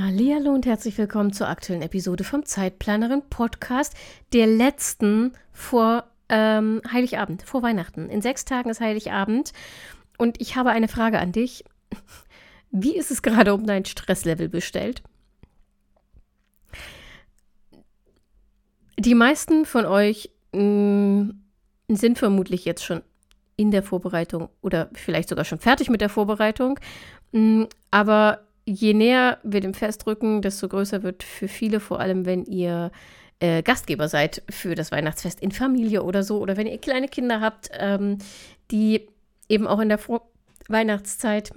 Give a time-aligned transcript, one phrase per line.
[0.00, 3.94] Hallo und herzlich willkommen zur aktuellen Episode vom Zeitplanerin Podcast,
[4.32, 8.08] der letzten vor ähm, Heiligabend, vor Weihnachten.
[8.08, 9.52] In sechs Tagen ist Heiligabend
[10.16, 11.64] und ich habe eine Frage an dich.
[12.70, 15.02] Wie ist es gerade um dein Stresslevel bestellt?
[18.96, 21.42] Die meisten von euch mh, mm,
[21.88, 23.02] sind vermutlich jetzt schon
[23.56, 26.78] in der Vorbereitung oder vielleicht sogar schon fertig mit der Vorbereitung.
[27.32, 32.00] Mh, mm, aber je näher wir dem Fest rücken, desto größer wird für viele, vor
[32.00, 32.90] allem wenn ihr
[33.40, 37.40] äh, Gastgeber seid für das Weihnachtsfest in Familie oder so, oder wenn ihr kleine Kinder
[37.40, 38.18] habt, ähm,
[38.70, 39.08] die
[39.48, 40.28] eben auch in der Vor
[40.68, 41.52] Weihnachtszeit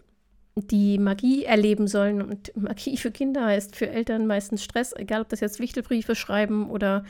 [0.55, 2.22] die Magie erleben sollen.
[2.22, 6.69] Und Magie für Kinder heißt für Eltern meistens Stress, egal ob das jetzt Wichtelbriefe schreiben
[6.69, 7.03] oder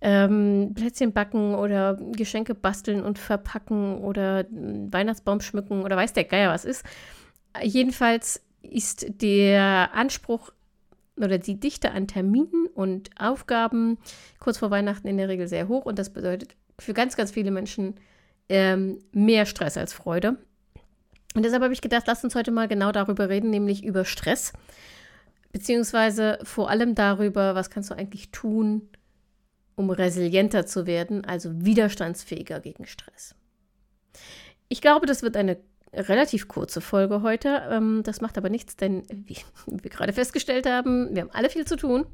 [0.00, 6.52] ähm, Plätzchen backen oder Geschenke basteln und verpacken oder Weihnachtsbaum schmücken oder weiß der Geier
[6.52, 6.84] was ist.
[7.62, 10.50] Jedenfalls ist der Anspruch
[11.16, 13.98] oder die Dichte an Terminen und Aufgaben
[14.38, 17.50] kurz vor Weihnachten in der Regel sehr hoch und das bedeutet für ganz, ganz viele
[17.50, 17.94] Menschen
[18.48, 20.38] ähm, mehr Stress als Freude.
[21.34, 24.52] Und deshalb habe ich gedacht, lass uns heute mal genau darüber reden, nämlich über Stress,
[25.52, 28.88] beziehungsweise vor allem darüber, was kannst du eigentlich tun,
[29.74, 33.34] um resilienter zu werden, also widerstandsfähiger gegen Stress.
[34.68, 35.58] Ich glaube, das wird eine
[35.92, 37.62] relativ kurze Folge heute.
[37.70, 39.36] Ähm, das macht aber nichts, denn wie
[39.66, 42.06] wir gerade festgestellt haben, wir haben alle viel zu tun.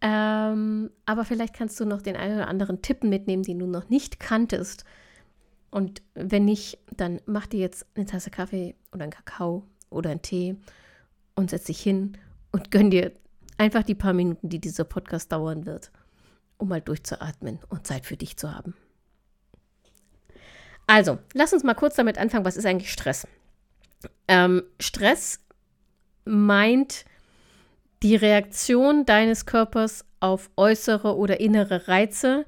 [0.00, 3.88] Ähm, aber vielleicht kannst du noch den einen oder anderen Tipp mitnehmen, den du noch
[3.88, 4.84] nicht kanntest.
[5.70, 10.22] Und wenn nicht, dann mach dir jetzt eine Tasse Kaffee oder einen Kakao oder einen
[10.22, 10.56] Tee
[11.34, 12.18] und setz dich hin
[12.52, 13.12] und gönn dir
[13.56, 15.90] einfach die paar Minuten, die dieser Podcast dauern wird,
[16.58, 18.74] um mal durchzuatmen und Zeit für dich zu haben.
[20.86, 23.26] Also, lass uns mal kurz damit anfangen, was ist eigentlich Stress?
[24.28, 25.40] Ähm, Stress
[26.24, 27.04] meint
[28.02, 32.44] die Reaktion deines Körpers auf äußere oder innere Reize,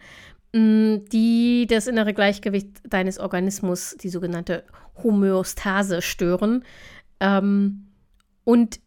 [0.53, 4.65] mm, die das innere Gleichgewicht deines Organismus, die sogenannte
[5.03, 6.65] Homöostase, stören
[7.21, 7.87] ähm,
[8.45, 8.81] und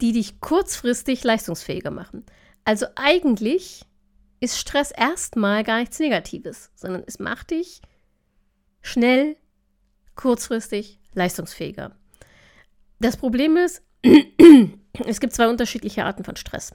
[0.00, 2.24] die dich kurzfristig leistungsfähiger machen.
[2.64, 3.82] Also eigentlich
[4.40, 7.80] ist Stress erstmal gar nichts Negatives, sondern es macht dich
[8.84, 9.36] schnell,
[10.14, 11.96] kurzfristig, leistungsfähiger.
[13.00, 13.82] Das Problem ist,
[15.06, 16.74] es gibt zwei unterschiedliche Arten von Stress.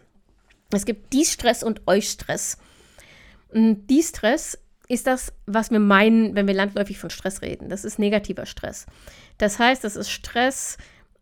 [0.73, 2.57] Es gibt Distress und Eustress.
[3.53, 7.69] Distress ist das, was wir meinen, wenn wir landläufig von Stress reden.
[7.69, 8.87] Das ist negativer Stress.
[9.37, 10.77] Das heißt, das ist Stress,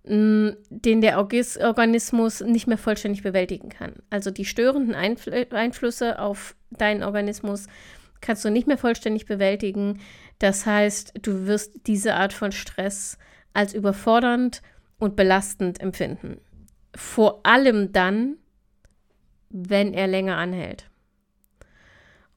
[0.06, 3.96] den der Organismus nicht mehr vollständig bewältigen kann.
[4.10, 7.68] Also die störenden Einflüsse auf deinen Organismus
[8.22, 10.00] kannst du nicht mehr vollständig bewältigen.
[10.40, 13.18] Das heißt, du wirst diese Art von Stress
[13.54, 14.62] als überfordernd
[15.00, 16.40] und belastend empfinden.
[16.96, 18.38] Vor allem dann,
[19.50, 20.90] wenn er länger anhält.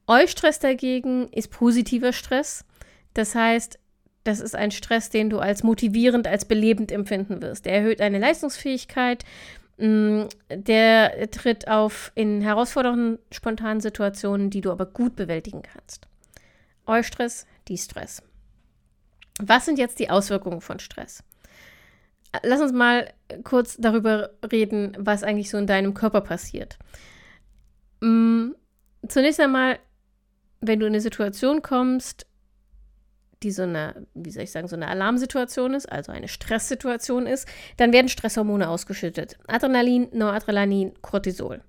[0.07, 2.65] Eustress dagegen ist positiver Stress.
[3.13, 3.79] Das heißt,
[4.23, 7.65] das ist ein Stress, den du als motivierend, als belebend empfinden wirst.
[7.65, 9.25] Der erhöht deine Leistungsfähigkeit,
[9.77, 16.07] der tritt auf in herausfordernden, spontanen Situationen, die du aber gut bewältigen kannst.
[16.85, 18.21] Eustress, Distress.
[19.39, 21.23] Was sind jetzt die Auswirkungen von Stress?
[22.43, 23.11] Lass uns mal
[23.43, 26.77] kurz darüber reden, was eigentlich so in deinem Körper passiert.
[28.01, 28.51] Mm,
[29.07, 29.79] zunächst einmal,
[30.61, 32.25] wenn du in eine Situation kommst,
[33.43, 37.47] die so eine, wie soll ich sagen, so eine Alarmsituation ist, also eine Stresssituation ist,
[37.77, 39.37] dann werden Stresshormone ausgeschüttet.
[39.47, 41.61] Adrenalin, Noradrenalin, Cortisol.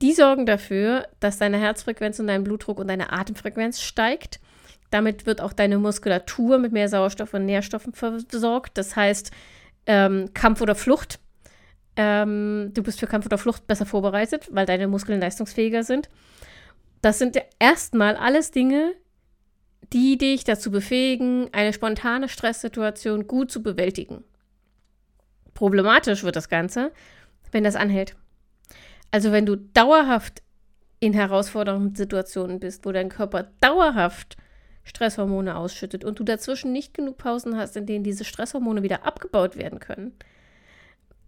[0.00, 4.40] Die sorgen dafür, dass deine Herzfrequenz und dein Blutdruck und deine Atemfrequenz steigt.
[4.90, 8.78] Damit wird auch deine Muskulatur mit mehr Sauerstoff und Nährstoffen versorgt.
[8.78, 9.32] Das heißt,
[9.86, 11.18] ähm, Kampf oder Flucht.
[11.96, 16.08] Ähm, du bist für Kampf oder Flucht besser vorbereitet, weil deine Muskeln leistungsfähiger sind.
[17.00, 18.92] Das sind erstmal alles Dinge,
[19.92, 24.24] die dich dazu befähigen, eine spontane Stresssituation gut zu bewältigen.
[25.54, 26.92] Problematisch wird das Ganze,
[27.50, 28.16] wenn das anhält.
[29.10, 30.42] Also wenn du dauerhaft
[31.00, 34.36] in herausfordernden Situationen bist, wo dein Körper dauerhaft
[34.84, 39.56] Stresshormone ausschüttet und du dazwischen nicht genug Pausen hast, in denen diese Stresshormone wieder abgebaut
[39.56, 40.12] werden können,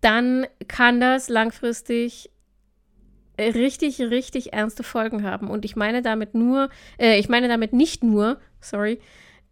[0.01, 2.31] dann kann das langfristig
[3.39, 5.49] richtig, richtig ernste Folgen haben.
[5.49, 9.01] Und ich meine damit nur, äh, ich meine damit nicht nur, sorry,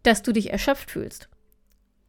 [0.03, 1.29] dass du dich erschöpft fühlst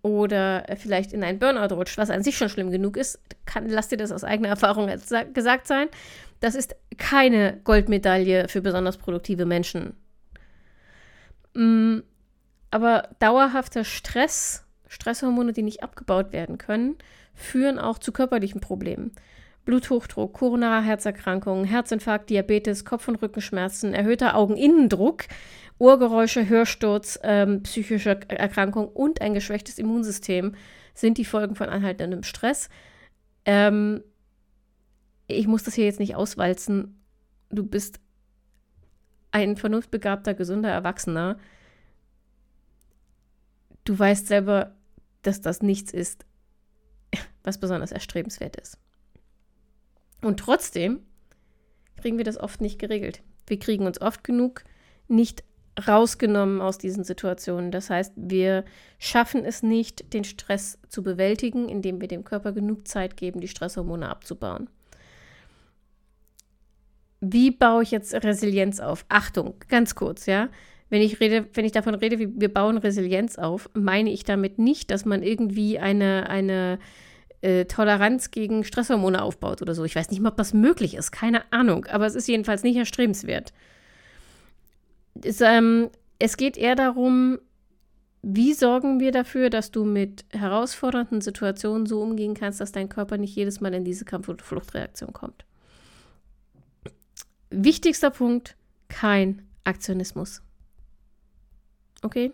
[0.05, 3.88] oder vielleicht in einen Burnout rutscht, was an sich schon schlimm genug ist, kann, lass
[3.88, 4.91] dir das aus eigener Erfahrung
[5.32, 5.88] gesagt sein.
[6.41, 9.97] Das ist keine Goldmedaille für besonders produktive Menschen.
[11.55, 12.00] Mm,
[12.70, 16.97] aber dauerhafter Stress, Stresshormone, die nicht abgebaut werden können,
[17.32, 19.12] führen auch zu körperlichen Problemen.
[19.64, 25.25] Bluthochdruck, koronare Herzerkrankungen, Herzinfarkt, Diabetes, Kopf- und Rückenschmerzen, erhöhter Augeninnendruck,
[25.78, 30.55] Ohrgeräusche, Hörsturz, ähm, psychische Erkrankung und ein geschwächtes Immunsystem
[30.94, 32.69] sind die Folgen von anhaltendem Stress.
[33.44, 34.02] Ähm,
[35.26, 37.02] ich muss das hier jetzt nicht auswalzen.
[37.50, 38.00] Du bist
[39.32, 41.38] ein vernunftbegabter, gesunder Erwachsener.
[43.84, 44.76] Du weißt selber,
[45.22, 46.25] dass das nichts ist,
[47.43, 48.78] was besonders erstrebenswert ist.
[50.25, 51.00] Und trotzdem
[52.00, 53.23] kriegen wir das oft nicht geregelt.
[53.47, 54.65] Wir kriegen uns oft genug
[55.06, 55.44] nicht
[55.87, 57.71] rausgenommen aus diesen Situationen.
[57.71, 58.65] Das heißt, wir
[58.99, 63.49] schaffen es nicht, den Stress zu bewältigen, indem wir dem Körper genug Zeit geben, die
[63.49, 64.71] Stresshormone abzubauen.
[67.20, 69.05] Wie baue ich jetzt Resilienz auf?
[69.09, 70.49] Achtung, ganz kurz, ja.
[70.91, 74.59] Wenn ich rede, wenn ich davon rede, wie wir bauen Resilienz auf, meine ich damit
[74.59, 76.79] nicht, dass man irgendwie eine, eine
[77.44, 79.85] äh, Toleranz gegen Stresshormone aufbaut oder so.
[79.85, 82.76] Ich weiß nicht mal, ob das möglich ist, keine Ahnung, aber es ist jedenfalls nicht
[82.76, 83.52] erstrebenswert.
[85.23, 87.38] Es, ähm, es geht eher darum,
[88.23, 93.19] wie sorgen wir dafür, dass du mit herausfordernden Situationen so umgehen kannst, dass dein Körper
[93.19, 95.44] nicht jedes Mal in diese Kampf- oder Fluchtreaktion kommt.
[97.50, 98.56] Wichtigster Punkt,
[98.88, 100.41] kein Aktionismus.
[102.00, 102.32] Okay?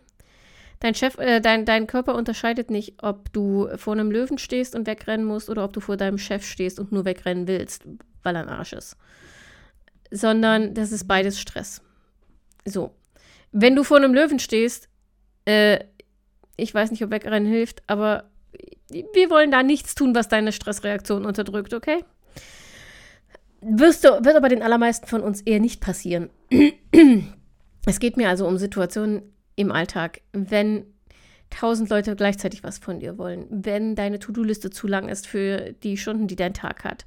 [0.81, 4.87] Dein, Chef, äh, dein, dein Körper unterscheidet nicht, ob du vor einem Löwen stehst und
[4.87, 7.85] wegrennen musst oder ob du vor deinem Chef stehst und nur wegrennen willst,
[8.23, 8.97] weil er ein Arsch ist.
[10.11, 11.82] Sondern das ist beides Stress.
[12.65, 12.94] So.
[13.53, 14.88] Wenn du vor einem Löwen stehst,
[15.44, 15.81] äh,
[16.56, 18.31] ich weiß nicht, ob wegrennen hilft, aber
[18.88, 22.05] wir wollen da nichts tun, was deine Stressreaktion unterdrückt, okay?
[23.61, 26.31] Wirst du, wird aber den allermeisten von uns eher nicht passieren.
[27.87, 29.23] es geht mir also um Situationen,
[29.56, 30.87] im Alltag, wenn
[31.50, 35.97] tausend Leute gleichzeitig was von dir wollen, wenn deine To-Do-Liste zu lang ist für die
[35.97, 37.05] Stunden, die dein Tag hat,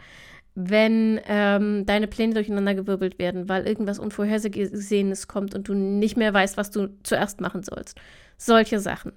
[0.55, 6.57] wenn ähm, deine Pläne durcheinandergewirbelt werden, weil irgendwas Unvorhergesehenes kommt und du nicht mehr weißt,
[6.57, 7.99] was du zuerst machen sollst.
[8.37, 9.13] Solche Sachen.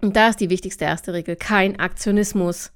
[0.00, 2.72] Und da ist die wichtigste erste Regel: kein Aktionismus.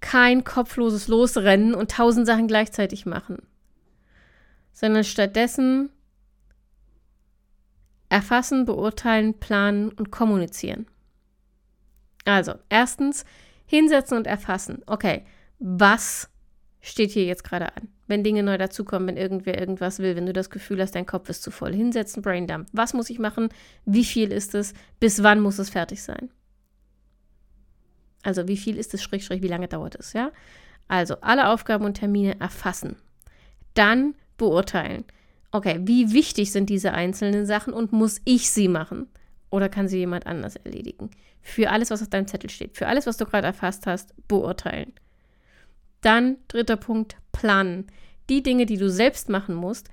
[0.00, 3.38] Kein kopfloses Losrennen und tausend Sachen gleichzeitig machen.
[4.72, 5.90] Sondern stattdessen
[8.08, 10.86] Erfassen, beurteilen, planen und kommunizieren.
[12.24, 13.24] Also, erstens,
[13.66, 14.82] hinsetzen und erfassen.
[14.86, 15.24] Okay,
[15.58, 16.30] was
[16.80, 17.88] steht hier jetzt gerade an?
[18.06, 21.28] Wenn Dinge neu dazukommen, wenn irgendwer irgendwas will, wenn du das Gefühl hast, dein Kopf
[21.28, 21.74] ist zu voll.
[21.74, 22.68] Hinsetzen, Braindump.
[22.72, 23.50] Was muss ich machen?
[23.84, 24.72] Wie viel ist es?
[24.98, 26.30] Bis wann muss es fertig sein?
[28.22, 30.32] Also, wie viel ist es, Strich, Strich, wie lange dauert es, ja?
[30.88, 32.96] Also, alle Aufgaben und Termine erfassen.
[33.74, 35.04] Dann beurteilen
[35.52, 39.08] okay, wie wichtig sind diese einzelnen Sachen und muss ich sie machen?
[39.50, 41.10] Oder kann sie jemand anders erledigen?
[41.40, 44.92] Für alles, was auf deinem Zettel steht, für alles, was du gerade erfasst hast, beurteilen.
[46.02, 47.86] Dann dritter Punkt, planen.
[48.28, 49.88] Die Dinge, die du selbst machen musst,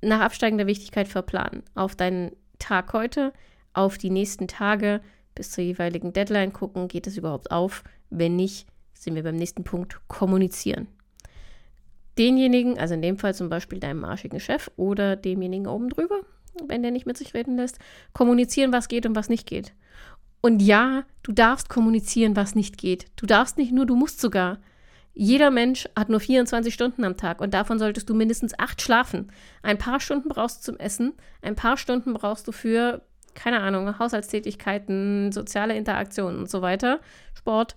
[0.00, 1.62] nach absteigender Wichtigkeit verplanen.
[1.74, 3.32] Auf deinen Tag heute,
[3.74, 5.00] auf die nächsten Tage,
[5.34, 7.84] bis zur jeweiligen Deadline gucken, geht es überhaupt auf?
[8.08, 10.88] Wenn nicht, sind wir beim nächsten Punkt, kommunizieren
[12.18, 16.20] denjenigen, also in dem Fall zum Beispiel deinem arschigen Chef oder demjenigen oben drüber,
[16.66, 17.78] wenn der nicht mit sich reden lässt,
[18.12, 19.72] kommunizieren, was geht und was nicht geht.
[20.40, 23.06] Und ja, du darfst kommunizieren, was nicht geht.
[23.16, 24.58] Du darfst nicht nur, du musst sogar.
[25.14, 29.32] Jeder Mensch hat nur 24 Stunden am Tag und davon solltest du mindestens acht schlafen.
[29.62, 33.02] Ein paar Stunden brauchst du zum Essen, ein paar Stunden brauchst du für,
[33.34, 37.00] keine Ahnung, Haushaltstätigkeiten, soziale Interaktionen und so weiter,
[37.32, 37.76] Sport.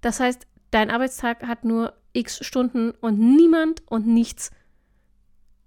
[0.00, 4.50] Das heißt, dein Arbeitstag hat nur x Stunden und niemand und nichts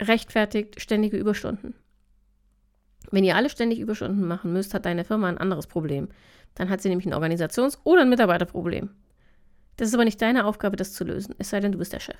[0.01, 1.75] rechtfertigt ständige Überstunden.
[3.11, 6.09] Wenn ihr alle ständig Überstunden machen müsst, hat deine Firma ein anderes Problem.
[6.55, 8.89] Dann hat sie nämlich ein Organisations- oder ein Mitarbeiterproblem.
[9.77, 11.99] Das ist aber nicht deine Aufgabe, das zu lösen, es sei denn, du bist der
[11.99, 12.17] Chef.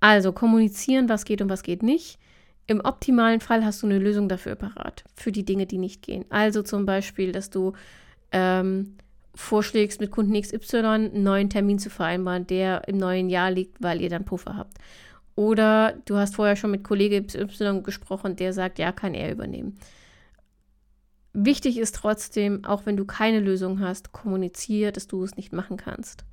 [0.00, 2.18] Also kommunizieren, was geht und was geht nicht.
[2.66, 6.24] Im optimalen Fall hast du eine Lösung dafür parat, für die Dinge, die nicht gehen.
[6.30, 7.74] Also zum Beispiel, dass du
[8.32, 8.96] ähm,
[9.34, 14.00] vorschlägst, mit Kunden XY einen neuen Termin zu vereinbaren, der im neuen Jahr liegt, weil
[14.00, 14.78] ihr dann Puffer habt.
[15.36, 19.78] Oder du hast vorher schon mit Kollege XY gesprochen, der sagt, ja, kann er übernehmen.
[21.32, 25.76] Wichtig ist trotzdem, auch wenn du keine Lösung hast, kommuniziere, dass du es nicht machen
[25.76, 26.24] kannst.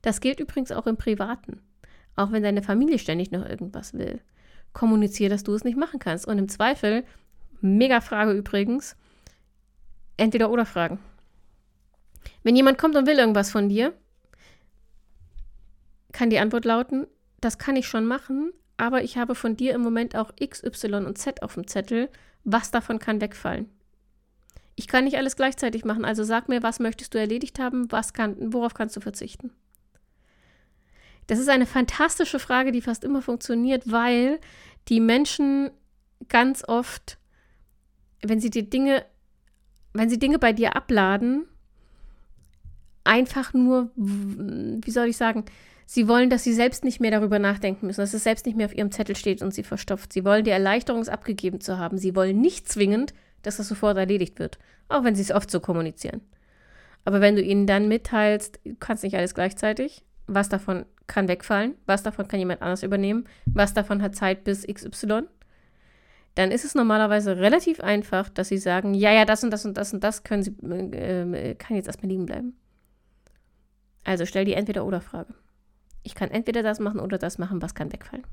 [0.00, 1.60] Das gilt übrigens auch im Privaten.
[2.14, 4.20] Auch wenn deine Familie ständig noch irgendwas will.
[4.72, 6.26] Kommuniziere, dass du es nicht machen kannst.
[6.26, 7.04] Und im Zweifel,
[7.60, 8.96] mega Frage übrigens,
[10.16, 10.98] entweder oder Fragen.
[12.42, 13.92] Wenn jemand kommt und will irgendwas von dir,
[16.12, 17.06] kann die Antwort lauten,
[17.40, 21.06] das kann ich schon machen, aber ich habe von dir im Moment auch X, Y
[21.06, 22.08] und Z auf dem Zettel.
[22.44, 23.68] Was davon kann wegfallen?
[24.76, 28.12] Ich kann nicht alles gleichzeitig machen, also sag mir, was möchtest du erledigt haben, was
[28.12, 29.50] kann, worauf kannst du verzichten?
[31.26, 34.38] Das ist eine fantastische Frage, die fast immer funktioniert, weil
[34.88, 35.70] die Menschen
[36.28, 37.18] ganz oft,
[38.22, 39.04] wenn sie die Dinge,
[39.92, 41.48] wenn sie Dinge bei dir abladen,
[43.06, 45.44] einfach nur, wie soll ich sagen,
[45.86, 48.66] sie wollen, dass sie selbst nicht mehr darüber nachdenken müssen, dass es selbst nicht mehr
[48.66, 50.12] auf ihrem Zettel steht und sie verstopft.
[50.12, 51.98] Sie wollen die Erleichterung, es abgegeben zu haben.
[51.98, 54.58] Sie wollen nicht zwingend, dass das sofort erledigt wird,
[54.88, 56.20] auch wenn sie es oft so kommunizieren.
[57.04, 61.76] Aber wenn du ihnen dann mitteilst, du kannst nicht alles gleichzeitig, was davon kann wegfallen,
[61.86, 65.22] was davon kann jemand anders übernehmen, was davon hat Zeit bis XY,
[66.34, 69.76] dann ist es normalerweise relativ einfach, dass sie sagen, ja, ja, das und das und
[69.76, 72.56] das und das können sie, äh, kann jetzt erstmal liegen bleiben.
[74.06, 75.34] Also stell die Entweder-Oder-Frage.
[76.04, 78.24] Ich kann entweder das machen oder das machen, was kann wegfallen.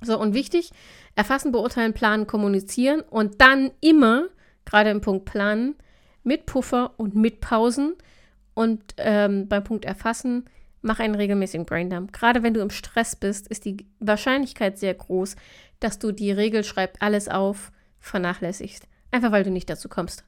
[0.00, 0.70] So, und wichtig,
[1.16, 4.28] erfassen, beurteilen, planen, kommunizieren und dann immer,
[4.64, 5.74] gerade im Punkt planen,
[6.22, 7.94] mit Puffer und mit Pausen
[8.54, 10.44] und ähm, beim Punkt erfassen,
[10.82, 12.12] mach einen regelmäßigen Braindump.
[12.12, 15.34] Gerade wenn du im Stress bist, ist die Wahrscheinlichkeit sehr groß,
[15.80, 18.86] dass du die Regel schreib alles auf vernachlässigst.
[19.10, 20.24] Einfach weil du nicht dazu kommst.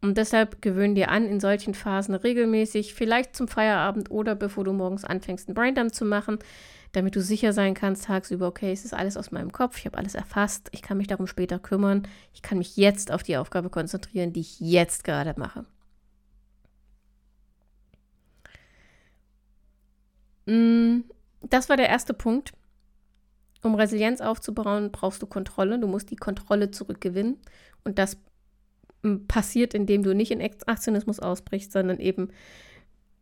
[0.00, 4.72] Und deshalb gewöhn dir an, in solchen Phasen regelmäßig, vielleicht zum Feierabend oder bevor du
[4.72, 6.38] morgens anfängst, einen Braindump zu machen,
[6.92, 9.98] damit du sicher sein kannst tagsüber, okay, es ist alles aus meinem Kopf, ich habe
[9.98, 13.70] alles erfasst, ich kann mich darum später kümmern, ich kann mich jetzt auf die Aufgabe
[13.70, 15.64] konzentrieren, die ich jetzt gerade mache.
[20.46, 21.04] Mm,
[21.42, 22.52] das war der erste Punkt.
[23.62, 25.78] Um Resilienz aufzubauen, brauchst du Kontrolle.
[25.78, 27.38] Du musst die Kontrolle zurückgewinnen.
[27.84, 28.16] Und das
[29.26, 32.28] passiert, indem du nicht in Aktionismus ausbrichst, sondern eben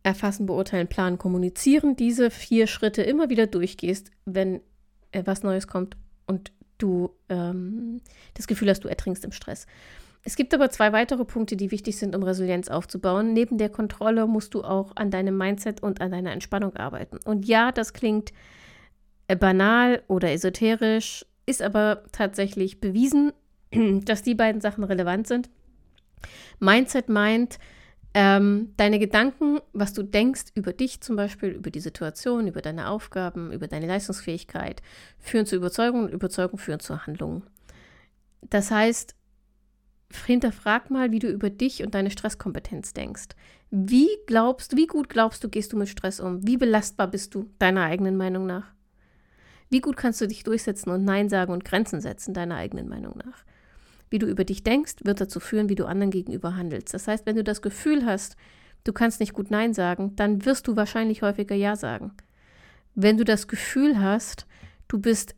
[0.02, 4.60] erfassen, beurteilen, planen, kommunizieren, diese vier Schritte immer wieder durchgehst, wenn
[5.12, 8.00] was Neues kommt und du ähm,
[8.34, 9.66] das Gefühl hast, du ertrinkst im Stress.
[10.26, 13.32] Es gibt aber zwei weitere Punkte, die wichtig sind, um Resilienz aufzubauen.
[13.32, 17.18] Neben der Kontrolle musst du auch an deinem Mindset und an deiner Entspannung arbeiten.
[17.24, 18.32] Und ja, das klingt
[19.28, 23.32] äh, banal oder esoterisch, ist aber tatsächlich bewiesen,
[24.04, 25.48] dass die beiden Sachen relevant sind.
[26.58, 27.58] Mindset meint,
[28.14, 32.88] ähm, deine Gedanken, was du denkst über dich zum Beispiel, über die Situation, über deine
[32.88, 34.80] Aufgaben, über deine Leistungsfähigkeit,
[35.18, 37.42] führen zu Überzeugungen und Überzeugungen führen zu Handlungen.
[38.40, 39.14] Das heißt,
[40.24, 43.28] hinterfrag mal, wie du über dich und deine Stresskompetenz denkst.
[43.70, 46.46] Wie glaubst, wie gut glaubst du, gehst du mit Stress um?
[46.46, 48.72] Wie belastbar bist du, deiner eigenen Meinung nach?
[49.68, 53.18] Wie gut kannst du dich durchsetzen und Nein sagen und Grenzen setzen, deiner eigenen Meinung
[53.18, 53.44] nach?
[54.10, 56.94] Wie du über dich denkst, wird dazu führen, wie du anderen gegenüber handelst.
[56.94, 58.36] Das heißt, wenn du das Gefühl hast,
[58.84, 62.12] du kannst nicht gut Nein sagen, dann wirst du wahrscheinlich häufiger Ja sagen.
[62.94, 64.46] Wenn du das Gefühl hast,
[64.88, 65.34] du bist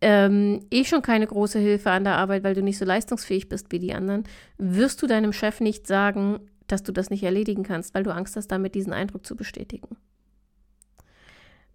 [0.00, 3.70] ähm, eh schon keine große Hilfe an der Arbeit, weil du nicht so leistungsfähig bist
[3.70, 4.24] wie die anderen,
[4.58, 8.36] wirst du deinem Chef nicht sagen, dass du das nicht erledigen kannst, weil du Angst
[8.36, 9.96] hast, damit diesen Eindruck zu bestätigen.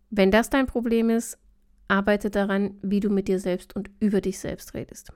[0.10, 1.38] Wenn das dein Problem ist,
[1.88, 5.12] arbeite daran, wie du mit dir selbst und über dich selbst redest.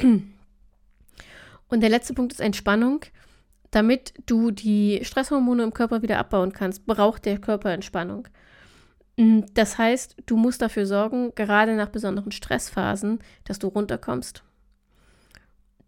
[0.00, 3.04] Und der letzte Punkt ist Entspannung.
[3.70, 8.26] Damit du die Stresshormone im Körper wieder abbauen kannst, braucht der Körper Entspannung.
[9.18, 14.42] Mm, das heißt, du musst dafür sorgen, gerade nach besonderen Stressphasen, dass du runterkommst.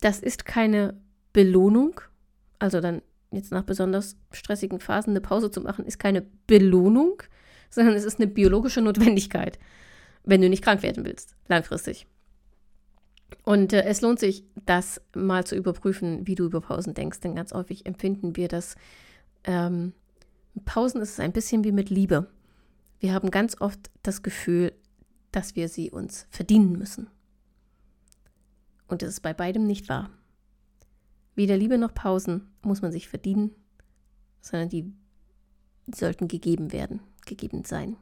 [0.00, 1.00] Das ist keine
[1.32, 2.00] Belohnung.
[2.58, 3.00] Also dann
[3.30, 7.22] jetzt nach besonders stressigen Phasen eine Pause zu machen, ist keine Belohnung,
[7.70, 9.58] sondern es ist eine biologische Notwendigkeit,
[10.24, 12.06] wenn du nicht krank werden willst, langfristig.
[13.44, 17.34] Und äh, es lohnt sich, das mal zu überprüfen, wie du über Pausen denkst, denn
[17.34, 18.76] ganz häufig empfinden wir das.
[19.44, 19.92] Ähm,
[20.64, 22.28] Pausen ist es ein bisschen wie mit Liebe.
[22.98, 24.72] Wir haben ganz oft das Gefühl,
[25.32, 27.08] dass wir sie uns verdienen müssen.
[28.88, 30.10] Und das ist bei beidem nicht wahr.
[31.34, 33.52] Weder Liebe noch Pausen muss man sich verdienen,
[34.40, 34.92] sondern die
[35.94, 37.96] sollten gegeben werden, gegeben sein.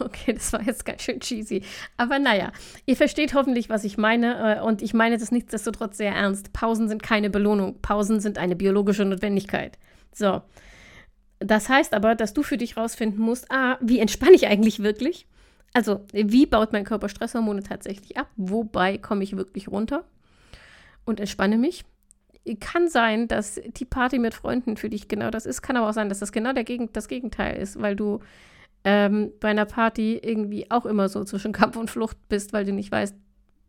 [0.04, 1.62] Okay, das war jetzt ganz schön cheesy.
[1.96, 2.52] Aber naja,
[2.86, 4.58] ihr versteht hoffentlich, was ich meine.
[4.58, 6.52] Äh, und ich meine das nichtsdestotrotz sehr ernst.
[6.52, 7.80] Pausen sind keine Belohnung.
[7.82, 9.78] Pausen sind eine biologische Notwendigkeit.
[10.12, 10.42] So.
[11.40, 15.26] Das heißt aber, dass du für dich rausfinden musst, ah, wie entspanne ich eigentlich wirklich?
[15.72, 18.28] Also, wie baut mein Körper Stresshormone tatsächlich ab?
[18.36, 20.04] Wobei komme ich wirklich runter?
[21.08, 21.84] und entspanne mich.
[22.60, 25.60] Kann sein, dass die Party mit Freunden für dich genau das ist.
[25.60, 28.20] Kann aber auch sein, dass das genau der Geg das Gegenteil ist, weil du
[28.84, 32.72] ähm, bei einer Party irgendwie auch immer so zwischen Kampf und Flucht bist, weil du
[32.72, 33.14] nicht weißt,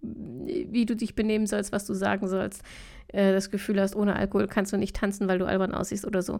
[0.01, 2.63] wie du dich benehmen sollst, was du sagen sollst,
[3.09, 6.21] äh, das Gefühl hast, ohne Alkohol kannst du nicht tanzen, weil du albern aussiehst oder
[6.21, 6.39] so.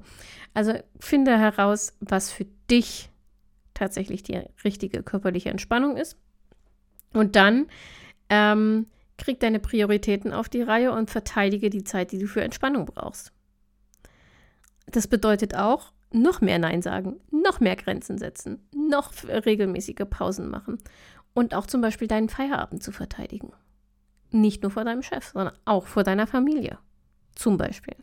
[0.54, 3.10] Also finde heraus, was für dich
[3.74, 6.18] tatsächlich die richtige körperliche Entspannung ist.
[7.14, 7.68] Und dann
[8.30, 12.86] ähm, krieg deine Prioritäten auf die Reihe und verteidige die Zeit, die du für Entspannung
[12.86, 13.32] brauchst.
[14.88, 20.78] Das bedeutet auch, noch mehr Nein sagen, noch mehr Grenzen setzen, noch regelmäßige Pausen machen
[21.34, 23.54] und auch zum Beispiel deinen Feierabend zu verteidigen.
[24.32, 26.78] Nicht nur vor deinem Chef, sondern auch vor deiner Familie.
[27.36, 27.96] Zum Beispiel.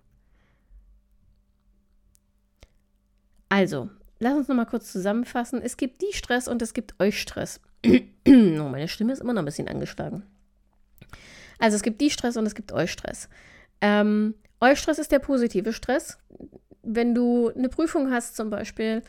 [3.49, 5.61] Also, lass uns nochmal kurz zusammenfassen.
[5.63, 7.61] Es gibt die Stress und es gibt euch Stress.
[7.87, 10.25] oh, meine Stimme ist immer noch ein bisschen angeschlagen.
[11.59, 13.29] Also es gibt die Stress und es gibt euch Stress.
[13.81, 16.19] Ähm, euch Stress ist der positive Stress.
[16.87, 19.03] Wenn du eine Prüfung hast zum Beispiel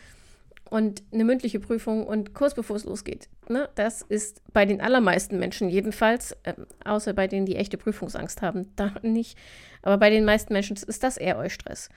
[0.69, 3.29] und eine mündliche Prüfung und kurz bevor es losgeht.
[3.47, 3.69] Ne?
[3.75, 6.53] Das ist bei den allermeisten Menschen jedenfalls, äh,
[6.83, 9.37] außer bei denen, die echte Prüfungsangst haben, da nicht.
[9.81, 11.89] Aber bei den meisten Menschen ist das eher Eustress.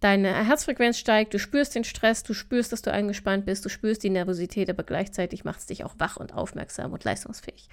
[0.00, 4.02] Deine Herzfrequenz steigt, du spürst den Stress, du spürst, dass du eingespannt bist, du spürst
[4.02, 7.68] die Nervosität, aber gleichzeitig macht es dich auch wach und aufmerksam und leistungsfähig.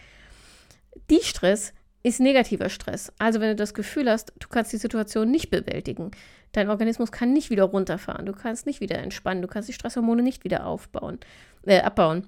[1.09, 1.73] Die Stress
[2.03, 3.11] ist negativer Stress.
[3.17, 6.11] Also wenn du das Gefühl hast, du kannst die Situation nicht bewältigen,
[6.51, 10.21] dein Organismus kann nicht wieder runterfahren, du kannst nicht wieder entspannen, du kannst die Stresshormone
[10.21, 11.19] nicht wieder aufbauen,
[11.65, 12.27] äh, abbauen.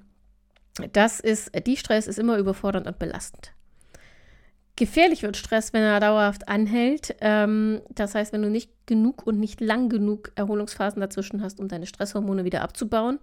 [0.94, 3.54] Das ist, die Stress ist immer überfordernd und belastend.
[4.76, 7.16] Gefährlich wird Stress, wenn er dauerhaft anhält.
[7.20, 11.68] Ähm, das heißt, wenn du nicht genug und nicht lang genug Erholungsphasen dazwischen hast, um
[11.68, 13.20] deine Stresshormone wieder abzubauen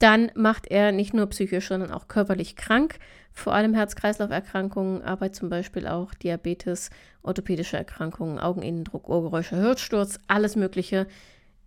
[0.00, 2.98] dann macht er nicht nur psychisch, sondern auch körperlich krank,
[3.32, 6.90] vor allem Herz-Kreislauf-Erkrankungen, aber zum Beispiel auch Diabetes,
[7.22, 11.06] orthopädische Erkrankungen, Augeninnendruck, Ohrgeräusche, Hirnsturz, alles Mögliche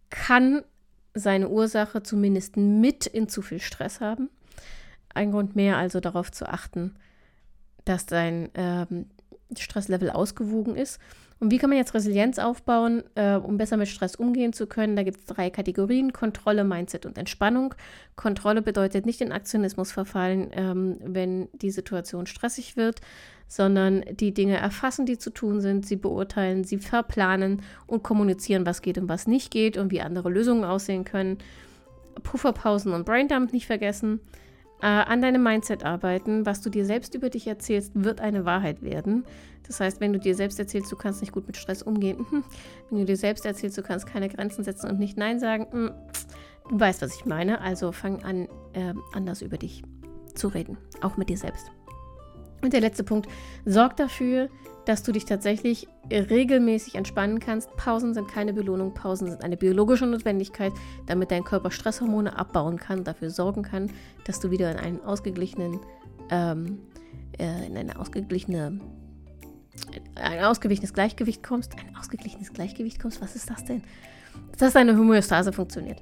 [0.09, 0.63] kann
[1.13, 4.29] seine Ursache zumindest mit in zu viel Stress haben.
[5.13, 6.95] Ein Grund mehr also darauf zu achten,
[7.85, 9.05] dass dein ähm,
[9.61, 10.99] Stresslevel ausgewogen ist.
[11.39, 14.95] Und wie kann man jetzt Resilienz aufbauen, äh, um besser mit Stress umgehen zu können?
[14.95, 17.75] Da gibt es drei Kategorien: Kontrolle, Mindset und Entspannung.
[18.15, 23.01] Kontrolle bedeutet nicht in Aktionismus verfallen, ähm, wenn die Situation stressig wird,
[23.49, 28.81] sondern die Dinge erfassen, die zu tun sind, sie beurteilen, sie verplanen und kommunizieren, was
[28.81, 31.39] geht und was nicht geht und wie andere Lösungen aussehen können.
[32.23, 34.21] Pufferpausen und Braindump nicht vergessen
[34.87, 36.45] an deinem Mindset arbeiten.
[36.45, 39.25] Was du dir selbst über dich erzählst, wird eine Wahrheit werden.
[39.65, 42.25] Das heißt, wenn du dir selbst erzählst, du kannst nicht gut mit Stress umgehen,
[42.89, 45.91] wenn du dir selbst erzählst, du kannst keine Grenzen setzen und nicht Nein sagen, hm,
[46.69, 47.61] du weißt, was ich meine.
[47.61, 49.83] Also fang an, äh, anders über dich
[50.35, 51.71] zu reden, auch mit dir selbst.
[52.63, 53.29] Und der letzte Punkt,
[53.65, 54.49] sorg dafür,
[54.85, 57.75] dass du dich tatsächlich regelmäßig entspannen kannst.
[57.75, 60.71] Pausen sind keine Belohnung, Pausen sind eine biologische Notwendigkeit,
[61.05, 63.91] damit dein Körper Stresshormone abbauen kann, dafür sorgen kann,
[64.25, 65.79] dass du wieder in einen ausgeglichenen,
[66.29, 66.79] ähm,
[67.37, 68.79] äh, in eine ausgeglichene,
[70.15, 71.73] ein ausgeglichenes Gleichgewicht kommst.
[71.77, 73.83] Ein ausgeglichenes Gleichgewicht kommst, was ist das denn?
[74.57, 76.01] Dass deine Homöostase funktioniert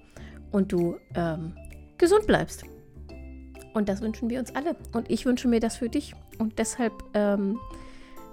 [0.51, 1.53] und du ähm,
[1.97, 2.65] gesund bleibst.
[3.73, 4.75] Und das wünschen wir uns alle.
[4.93, 6.13] Und ich wünsche mir das für dich.
[6.37, 7.59] Und deshalb, ähm,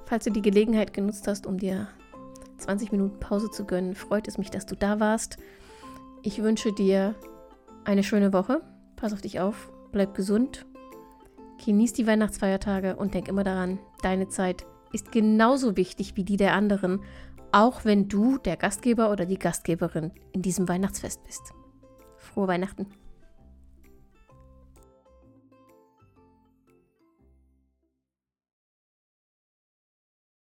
[0.06, 1.88] falls du die Gelegenheit genutzt hast, um dir
[2.58, 5.36] 20 Minuten Pause zu gönnen, freut es mich, dass du da warst.
[6.22, 7.14] Ich wünsche dir
[7.84, 8.62] eine schöne Woche.
[8.96, 9.70] Pass auf dich auf.
[9.92, 10.66] Bleib gesund.
[11.64, 16.54] Genieß die Weihnachtsfeiertage und denk immer daran, deine Zeit ist genauso wichtig wie die der
[16.54, 17.00] anderen,
[17.52, 21.52] auch wenn du der Gastgeber oder die Gastgeberin in diesem Weihnachtsfest bist.
[22.16, 22.86] Frohe Weihnachten.